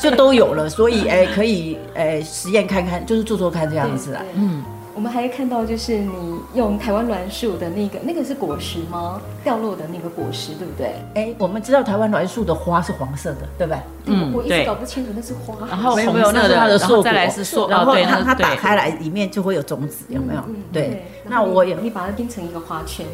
[0.00, 4.64] 就都有了，所以哎可以哎实验看看，就是做做看这样子啊，嗯。
[4.94, 9.20] 我们还看到，就是你用台湾栾树的那个，那个是果实吗？
[9.42, 10.94] 掉落的那个果实，对不对？
[11.14, 13.80] 哎，我们知道台湾栾树的花是黄色的，对不对？
[14.06, 15.66] 嗯，我一直搞不清楚那是花。
[15.66, 20.42] 然后没有那是它的硕果，然后它它打开来里面就会有种子，有没有？
[20.72, 21.04] 对。
[21.28, 23.04] 那我也你把它拼成一个花圈。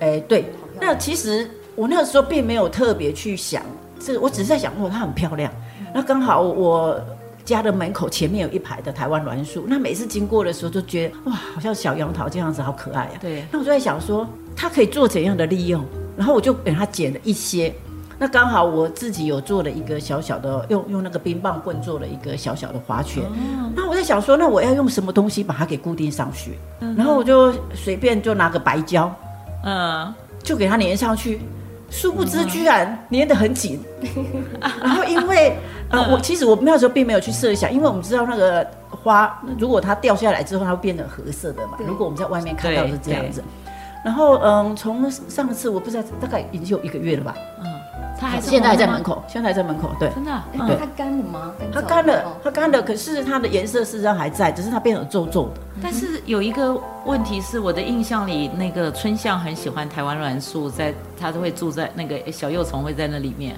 [0.00, 0.52] 哎，对。
[0.80, 3.62] 那其实我那个时候并没有特别去想，
[4.00, 5.52] 这我只是在想，说它很漂亮。
[5.94, 7.00] 那刚好我。
[7.48, 13.20] 家的门口前面有一排的台湾栾树，那每次经过的时候就觉得哇，好像小杨桃这样子，好可爱呀、啊。
[13.20, 13.44] 对。
[13.50, 15.82] 那我就在想说，它可以做怎样的利用？
[16.16, 17.72] 然后我就给它剪了一些。
[18.18, 23.22] 那刚好我自己有做了一个小小的，用用那个冰棒棍做了一个小小的花圈。
[23.22, 26.58] 哦、那我在想说，那我要用什么东西把它给固定上去？
[26.80, 29.14] 嗯、然后我就随便就拿个白胶，
[29.64, 31.40] 嗯，就给它粘上去。
[31.90, 33.80] 殊不知，居然粘得很紧。
[35.90, 41.78] 啊，我其实我那时候并没有去设想，因为我们知道那个花，如果它掉下来之后，它会变成褐色的嘛。
[41.78, 43.42] 如果我们在外面看到是这样子，
[44.04, 47.34] 然后嗯，从上次我不知道大概已经有一个月了吧。
[47.60, 47.66] 嗯，
[48.20, 49.90] 它还是现在还在门口，现在还在门口。
[49.98, 50.42] 对，真的？
[50.52, 51.52] 对，它干了吗？
[51.72, 55.60] 它干了，它干了，可是它的颜色事实上还在，只是它变得皱皱的。
[55.82, 63.56] 但是有一个问题是，我的印象里那个春象很喜欢台湾栾树，在它都会住在那个小幼虫会在那里面。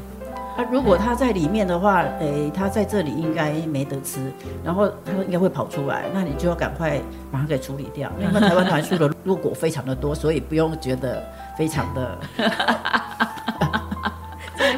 [0.60, 4.20] 啊，如果它在里面的话，诶，它在这里应该没得吃，
[4.62, 7.00] 然后它应该会跑出来，那你就要赶快
[7.32, 8.10] 把它给处理掉。
[8.20, 11.24] 因为台湾栾树的落果非常的多，所以不用觉得
[11.56, 12.18] 非常的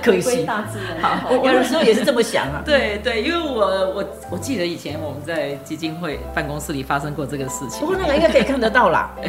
[0.02, 0.44] 可惜。
[0.44, 2.62] 大自然，好，我有时候也是这么想啊。
[2.64, 3.60] 对对，因为我
[3.94, 7.80] 我我记得以前我们在基金会办公室里发生过这个事情。
[7.80, 9.10] 不过那个应该可以看得到啦。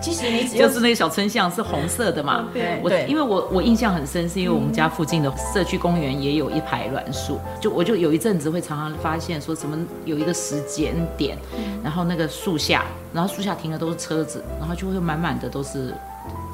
[0.00, 11.36] 其实你只要就是那个小春象是红色的嘛，对，我因为我我印象很深，是因为我们家附近的社区公园也有一排栾树，就我就有一阵子会常常发现说什么有一个时间点，
[11.82, 15.94] 然后那个树下，然后树下停的都是车子，然后就会满满的都是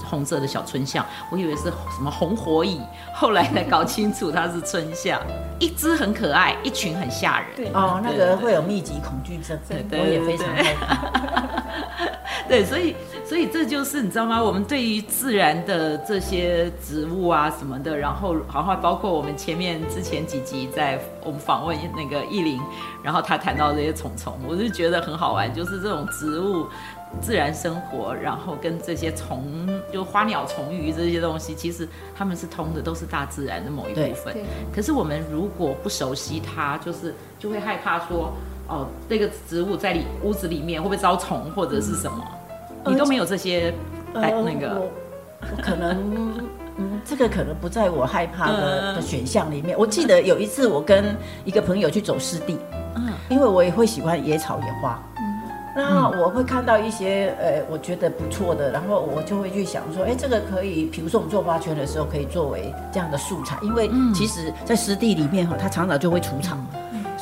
[0.05, 2.81] 红色的小春象，我以为是什么红火蚁，
[3.14, 5.20] 后来才搞清楚它是春象，
[5.59, 7.49] 一只很可爱，一群很吓人。
[7.57, 10.94] 对哦，那个会有密集恐惧症，对，我也非常害怕。
[12.49, 12.94] 对，所以。
[13.26, 14.42] 所以这就是你知道吗？
[14.42, 22.60] 我们对于自然的这些植物啊什么的，然后好像包括我们前面之前几集在我们访问那个意林，
[23.02, 26.66] 然后他谈到这些虫虫，我就觉得很好玩，就是这种植物
[27.22, 34.37] 自然生活，然后跟这些虫，就花鸟虫鱼这些东西，其实他们是通的，都是大自然的某一部分。
[34.72, 38.34] 可是我们如果不熟悉它，就是就会害怕说，
[38.68, 42.22] 哦，那个植物在里屋子里面会不会招虫或者是什么？
[42.22, 42.43] 嗯
[42.87, 43.73] 你都没有这些，
[44.12, 44.90] 那个，呃、我，
[45.57, 45.97] 我可能，
[46.77, 49.79] 嗯，这个可能不在我害怕的的选项里面。
[49.79, 52.59] 我记得有一次，我跟一个朋友去走湿地，
[52.97, 55.40] 嗯，因为我也会喜欢野草野花，嗯，
[55.77, 66.57] 那我会看到一些，呃，我觉得不错的，然后我就会去想说，哎，这个可以，比如说我们做花圈的时候，可以作为这样的素材，因为其实在湿地里面哈，它常常就会除草，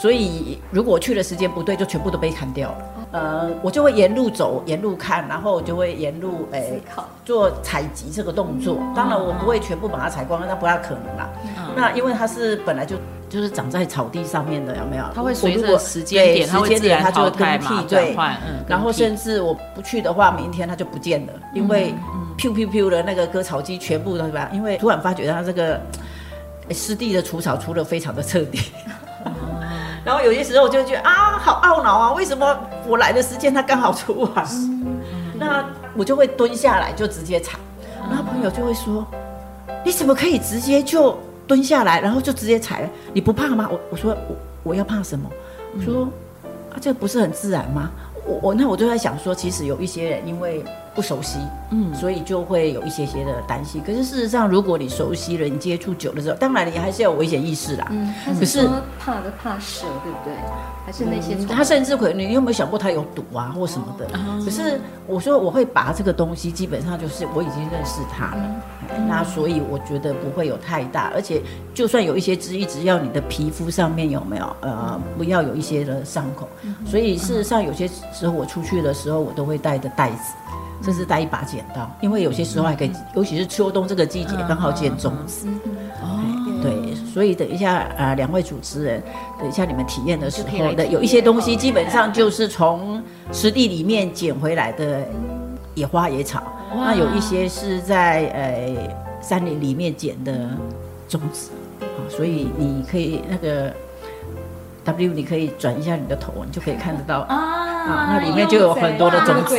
[0.03, 2.79] 所以如果去的时间不对，就全部都被砍掉了。
[3.13, 8.79] 呃，我就会沿路走，沿路看，然后我就会沿路诶、欸、做采集这个动作。
[8.97, 11.31] 当然，我不会全部把它采光，那不大可能啦。
[11.45, 12.97] 嗯、那因为它是本来就
[13.29, 15.05] 就是长在草地上面的，有没有？
[15.15, 18.17] 它会随着时间点，时间点它就会更替，对。
[18.17, 18.65] 嗯。
[18.67, 21.95] 然后甚至我不去的话，明天它就不见了，因为
[22.39, 24.51] 噗噗噗的那个割草机全部都是吧？
[24.53, 25.81] 因为突然发觉它这个
[26.71, 28.59] 湿地的除草除的非常的彻底。
[30.05, 32.13] 然后有些时候我就觉得啊，好懊恼啊！
[32.13, 34.45] 为什么我来的时间他刚好出完？
[34.47, 35.01] 嗯、
[35.39, 37.59] 那我就会蹲下来就直接踩。
[38.09, 39.07] 然后朋友就会说
[39.85, 42.91] ：“你怎么可以直接就蹲下来，然后就直接踩了。
[43.13, 43.69] 你不怕吗？
[43.71, 45.31] 我我说我我要怕什么？
[45.77, 46.09] 我说
[46.73, 47.91] 啊，这不是很自然吗？
[48.27, 51.39] 我我那我就在想说，其实有一些人因为不熟悉，
[51.71, 53.83] 嗯，所以就会有一些些的担心。
[53.85, 57.87] 可是事实上，如果你熟悉了，你接触久了之后，当然你还是要有危险意识啦。
[57.91, 60.35] 嗯，可是怕的怕蛇，对不对？
[60.85, 61.47] 还是那些、嗯？
[61.47, 64.05] 他甚至可能你有没有想过他有毒啊，或什么的？
[64.19, 68.43] 哦、可是我说我会拔这个东西，基本上就是我已经认识他了，
[68.95, 71.41] 嗯、那所以我觉得不会有太大，而且
[71.73, 76.49] 就算有一些汁液，只要你的皮肤上面有没有呃，不要有一些的伤口。
[76.63, 80.35] 嗯、所以事实上有些时候我出去的时候，我都会带着袋子。
[80.83, 85.47] 甚至带一把剪刀，因为有些时候还可以，尤其是秋冬这个季节，刚好剪种子。
[86.03, 86.21] 哦，
[86.63, 89.03] 对，所以等一下啊，两位主持人，
[89.39, 95.03] 等一下你们体验的时候的有一些东西，基本上就是从实地里面捡回来的
[95.75, 96.43] 野花野草。
[96.75, 98.89] 那有一些是在呃
[99.21, 100.51] 山林里面捡的
[101.09, 101.51] 种子。
[102.09, 103.73] 所以你可以那个
[104.85, 107.62] W，你可以转一下你的头，你就可以看得到啊。
[107.83, 109.57] 啊，那里面就有很多的种子。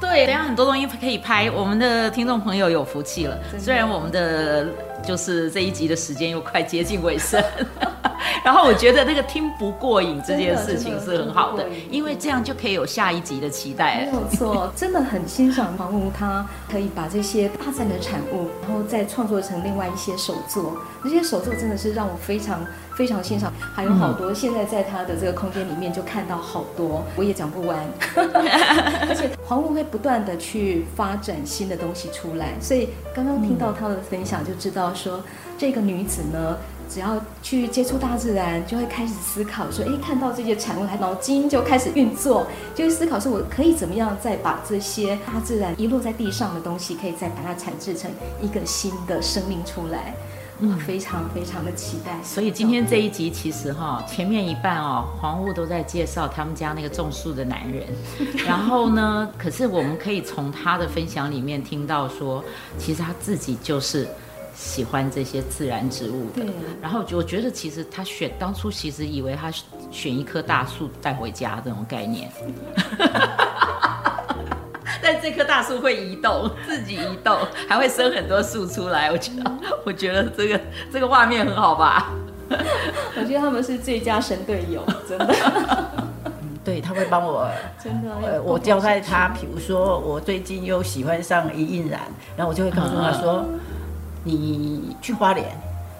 [0.00, 1.50] 对，等下很多东西可以拍。
[1.50, 4.66] 我们的听众朋友有福气了，虽然我们的
[5.02, 7.42] 就是这一集的时间又快接近尾声。
[8.44, 14.06] 然后我觉得那个听不过瘾这件 事情是很好的，因为这样就可以有下一集的期待。
[14.06, 20.76] 没有错，真的很欣赏黄吴，他可以把这些大自然的产物，然后再创作成另外一些手作。
[21.02, 22.64] 这些手作真的是让我非常
[22.96, 27.78] 非常欣赏，还有好多现在在他的这个空间里面就看到好多，我也讲不完。
[28.14, 35.20] 而且黄吴会不断的去发展新的东西出来，所以刚刚听到他的分享就知道说，
[35.58, 36.56] 这个女子呢。
[36.92, 48.10] 只要去接触大自然，就会开始思考说：哎，看到这些产物，来脑筋就开始运作，就会思考说：我可以怎么样再把这些大自然遗落在地上的东西，可以再把它产制成
[48.42, 50.14] 一个新的生命出来？
[50.58, 52.18] 嗯，非常非常的期待。
[52.22, 57.86] 所以今天这一集其实哈，前面一半哦，黄雾都在介绍他们家那个种树的男人，
[58.46, 62.44] 然后呢，可是我们可以从他的分享里面听到说，
[62.78, 64.06] 其实他自己就是。
[64.62, 66.44] 喜欢这些自然植物的，
[66.80, 69.50] 然后我觉得其实他选当初其实以为他
[69.90, 72.30] 选一棵大树带回家这种概念，
[75.02, 77.36] 但这棵大树会移动，自己移动，
[77.68, 79.10] 还会生很多树出来。
[79.10, 79.52] 我觉得，
[79.84, 80.60] 我觉得这个
[80.92, 82.12] 这个画面很好吧？
[82.48, 85.34] 我觉得他们是最佳神队友，真的。
[86.64, 87.50] 对，他会帮我，
[87.82, 88.08] 真的。
[88.24, 92.02] 呃，我交代他，比如说我最近又喜欢上一印染，
[92.36, 93.44] 然后我就会告诉他说。
[93.52, 93.60] 嗯
[94.24, 95.46] 你去花莲，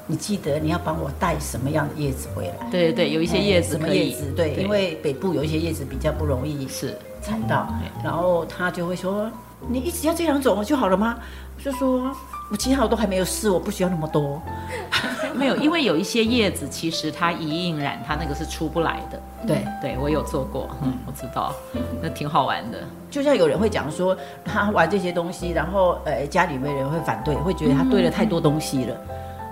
[0.07, 2.71] 你记得你要帮我带什么样的叶子回来？
[2.71, 4.33] 对对对，有一些叶子可以，什么叶子？
[4.37, 7.69] 对，对因为北部有一些叶子比较不容易是采到，
[8.03, 9.31] 然后他就会说
[9.69, 11.19] ：“你一直要这两种就好了吗？”
[11.57, 12.15] 我就说。
[12.53, 14.41] 我其他我都还没有试，我不需要那么多。
[15.35, 19.19] 没有，因为有一些叶子，其实它一印染，它那个是出不来的。
[19.47, 21.55] 对，对我有做过，嗯，我知道，
[22.03, 22.77] 那挺好玩的。
[23.11, 28.95] 就像有人会讲说，他玩这些东西，然后呃，家里面人会反对，会觉得他堆了太多东西了。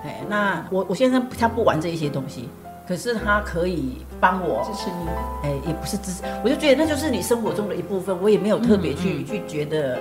[0.05, 2.49] 哎、嗯，那我我先生他不玩这一些东西，
[2.87, 5.07] 可是他可以帮我支持你。
[5.49, 9.97] 哎，也不是支持，我就觉得那就是你生活中的一部分，我也没有特别去、嗯嗯、去觉得。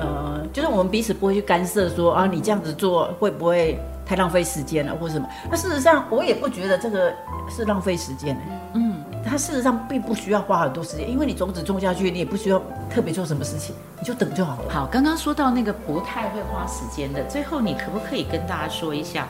[0.00, 5.28] 呃，就是我们彼此不会去干涉说啊，你这样子做会不会太浪费时间了，或者什么？
[5.50, 7.12] 那事实上，我也不觉得这个
[7.50, 8.40] 是浪费时间的。
[8.74, 14.72] 嗯，它事实上并不需要花很多时间，因为你种子种下去，你也不需要特别做什么事情，你就等就好了。
[14.72, 19.26] 好，刚刚说到那个不太会花时间的，最后你可不可以跟大家说一下？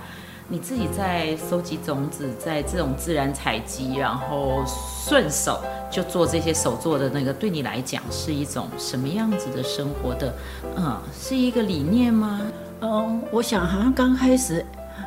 [0.51, 10.35] 你自己在收集种子，在这种自然采集，然后顺手就做这些手做的那个，对你来讲是一种什么样子的生活的？
[10.75, 12.41] 嗯，是一个理念吗？
[12.81, 14.65] 嗯，我想好像刚开始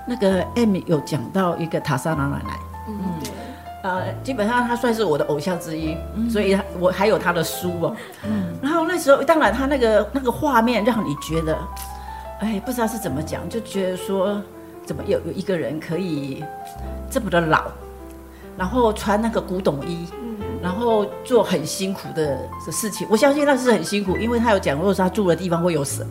[0.08, 2.96] 那个 M 有讲到一个塔莎拉奶奶，嗯，
[3.82, 7.96] 呃，基本上她算是我的偶像之一，嗯、所以我还有她的书哦。
[8.26, 11.58] 嗯，然后那时候当然她那个那个画面让你觉得，
[12.42, 14.40] 哎，不知道是怎么讲，就觉得说。
[14.92, 16.44] 怎么有有一个人可以
[17.10, 17.72] 这么的老，
[18.58, 20.06] 然后穿那个古董衣，
[20.62, 23.08] 然后做很辛苦的的事情？
[23.10, 26.06] 我相信那是很辛苦，因为他有讲过说他住的地方会有蛇，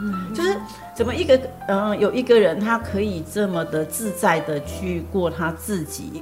[0.00, 0.56] 嗯，就是
[0.96, 6.20] 怎么一个嗯有一个人他可以这么的自在的去过他自己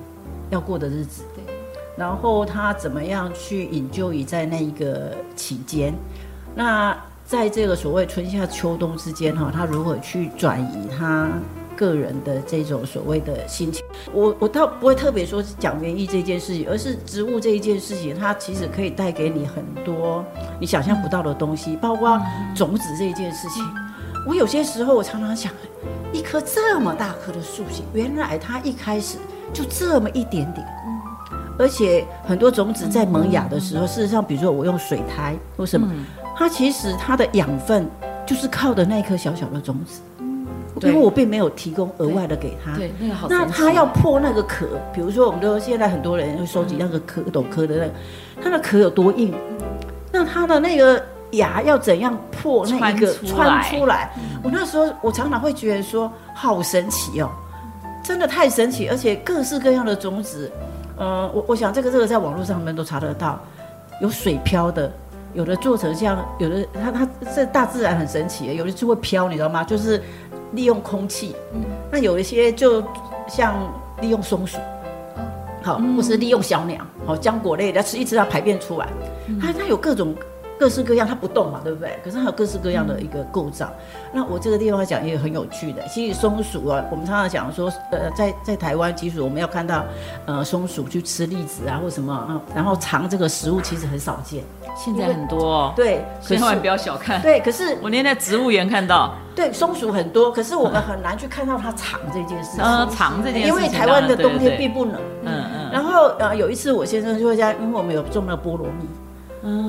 [0.51, 1.43] 要过的日子，对，
[1.97, 5.95] 然后他怎么样去 enjoy 在那一个期间，
[6.55, 6.95] 那
[7.25, 11.31] 在这个所谓春夏秋冬之间哈，他如何去转移他？
[11.77, 20.25] 个人的这种所谓的心情，我我倒不会特别说讲园艺这件事情，而是植物这一件事情，它其实可以带给你很多
[20.59, 22.21] 你想象不到的东西，包括
[22.55, 23.63] 种子这一件事情。
[24.27, 25.53] 我有些时候我常常想，
[26.13, 29.19] 一棵这么大棵的树形，原来它一开始
[29.53, 30.67] 就这么一点点。
[31.59, 35.91] 而且很多种子在萌芽的时候，事实上，比如说我用水苔或什么，
[36.37, 37.89] 它其实它的养分
[38.27, 40.01] 就是靠的那一颗小小的种子。
[40.83, 43.27] 因为我并没有提供额外的给他，对，那个好。
[43.31, 47.91] 那他要破那个壳，比如说，我们都现在很多人会收集那个壳斗壳的那个，
[48.43, 49.35] 它的壳有多硬？
[50.13, 54.11] 那它的那个牙要怎样破那一个穿出来？
[54.43, 57.31] 我那时候我常常会觉得说，好神奇哦，
[58.05, 60.53] 真的太神奇，而且各式各样的种子，
[60.99, 63.41] 呃，我我想这个这个在网络上面都查得到，
[64.03, 64.93] 有水漂的，
[65.33, 69.65] 有的做成像，有的它它这大自然很神奇，有的就会飘，你知道吗？
[69.65, 70.03] 就是。
[70.53, 72.83] 利用空气，嗯，那有一些就
[73.29, 73.55] 像
[74.01, 74.59] 利用松鼠，
[75.63, 78.89] 好，或是利用小鸟，好，浆果类的吃一吃它排便出来，
[79.41, 80.15] 它它有各种
[80.59, 81.99] 各式各样，它不动嘛，对不对？
[82.05, 83.71] 可是它有各式各样的一个构造。
[84.13, 89.85] 那我这个地方讲也很有趣的，其实松鼠啊，我们常常讲说，呃，在在台湾，其实我们要看到
[90.25, 94.43] 呃松鼠去吃栗子啊或什么，然后尝这个食物，其实很少见。
[94.75, 97.21] 现在很多哦，对，千万不要小看。
[97.23, 102.59] 对，可是我连在植物园看到，对，松鼠很多，可是我们很难去看到它藏这件事。
[102.61, 104.95] 嗯，藏这件事，因为台湾的冬天并不冷。
[105.25, 105.71] 嗯嗯。
[105.73, 109.06] 然后呃，有一次我先生就会在，因为我们有种那个菠萝蜜，嗯，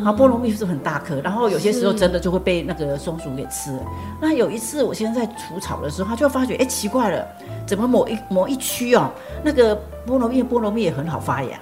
[0.04, 3.80] 然后菠萝蜜是很大颗，然后有些时候真的就会被那个松鼠给吃了。
[4.20, 7.26] 那有一次我现在在除草的时候，他就发觉，哎，奇怪了，
[7.66, 9.10] 怎么某一某一区哦，
[9.44, 9.76] 那个
[10.06, 11.60] 菠萝蜜菠萝蜜也很好发芽。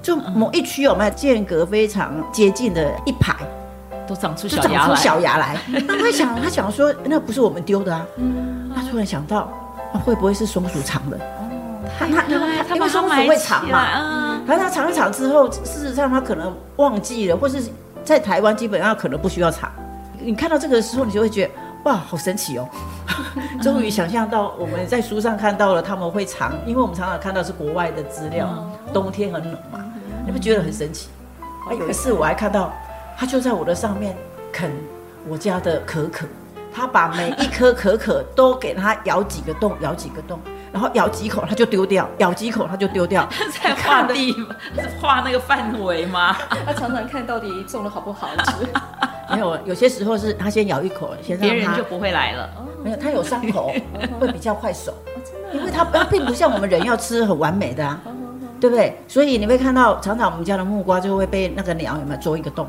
[0.00, 3.34] 就某一区有没有间隔非常接近的一排，
[4.06, 4.96] 都长出小芽来。
[4.96, 8.06] 小芽来， 那他想，他想说，那不是我们丢的啊。
[8.16, 8.70] 嗯。
[8.74, 9.52] 他突然想到，
[10.04, 11.18] 会不会是松鼠藏的？
[11.82, 11.88] 哦。
[11.98, 12.22] 他他
[12.68, 13.86] 他，因为松鼠会藏嘛。
[13.94, 14.46] 嗯。
[14.46, 17.62] 可是他藏一藏之后，事实上他可能忘记了，或是
[18.04, 19.70] 在台湾基本上可能不需要藏。
[20.18, 21.52] 你看到这个的时候，你就会觉得
[21.84, 22.68] 哇，好神奇哦！
[23.62, 28.48] 终于想象到我们在书上看到了他们会藏，因为我们常常看到是国外的资料，
[28.92, 29.84] 冬天很冷嘛。
[30.26, 31.08] 你不觉得很神奇？
[31.68, 32.72] 啊，有一次我还看到，
[33.16, 34.16] 他就在我的上面
[34.52, 34.70] 啃
[35.28, 36.26] 我家的可可，
[36.74, 40.40] 他把每一颗可可都给它咬几个洞，咬几个洞，
[40.72, 43.28] 然后咬几口他就丢掉，咬几口他就丢掉。
[43.30, 44.34] 他 在画地，
[45.00, 46.36] 画那个范围吗？
[46.66, 48.66] 他常常看到底种的好不好吃。
[49.30, 52.48] 没有，有些时候是他先咬一口，先让，别人就不会来了。
[52.82, 53.72] 没有，他有伤口
[54.18, 54.92] 会比较快熟，
[55.52, 58.00] 因为他他并不像我们人要吃很完美的啊。
[58.60, 58.98] 对不对？
[59.06, 62.66] 所以你会看到，常常我们家的木瓜就会被那个鸟有没有啄一个洞？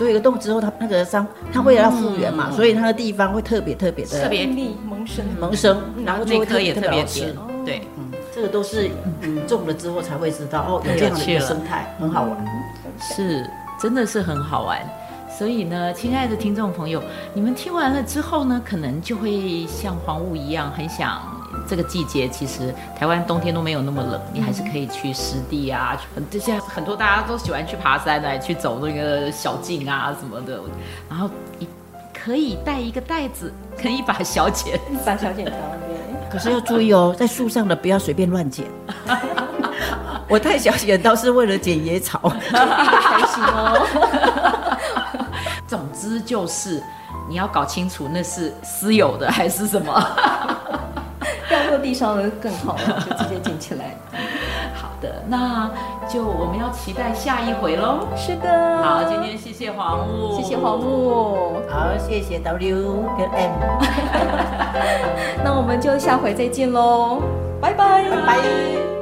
[0.00, 7.36] 做一个洞之后，它那个伤，它为了要复原嘛，嗯、所以它的地方会特别特别的特别密萌生萌生，然后这颗也特别甜。
[7.66, 8.90] 对，嗯，这个都是
[9.20, 12.34] 嗯种了之后才会知道哦，有这样的一个生态，很好玩。
[12.98, 13.46] 是，
[13.78, 14.80] 真的是很好玩。
[15.28, 17.02] 所以呢，亲爱的听众朋友，
[17.34, 21.20] 你们听完了之后呢，可能就会像黄雾一样，很想。
[21.70, 30.60] 这个季节其实台湾冬天都没有那么冷，你还是可以去湿地啊，很这些很多大家都喜欢去爬山来去走那个小径啊什么的，
[31.08, 31.68] 然后一
[32.12, 35.52] 可以带一个袋子，可以把小剪，一把小剪刀。
[36.28, 38.66] 可是要注意哦，在树上的不要随便乱剪。
[40.28, 42.18] 我带小剪刀是为了剪野草，
[42.50, 44.76] 开心哦。
[45.68, 46.82] 总之就是
[47.28, 49.92] 你要搞清楚那是私有的还是什么。
[51.80, 53.96] 地上的更好了，就直接捡起来。
[54.74, 55.70] 好的，那
[56.08, 58.06] 就我们要期待下一回喽。
[58.16, 63.52] 是的，好，今天谢谢黄木，谢谢黄木，好，谢谢 W 跟 M，
[65.42, 67.22] 那我们就下回再见喽，
[67.60, 68.99] 拜拜，拜拜。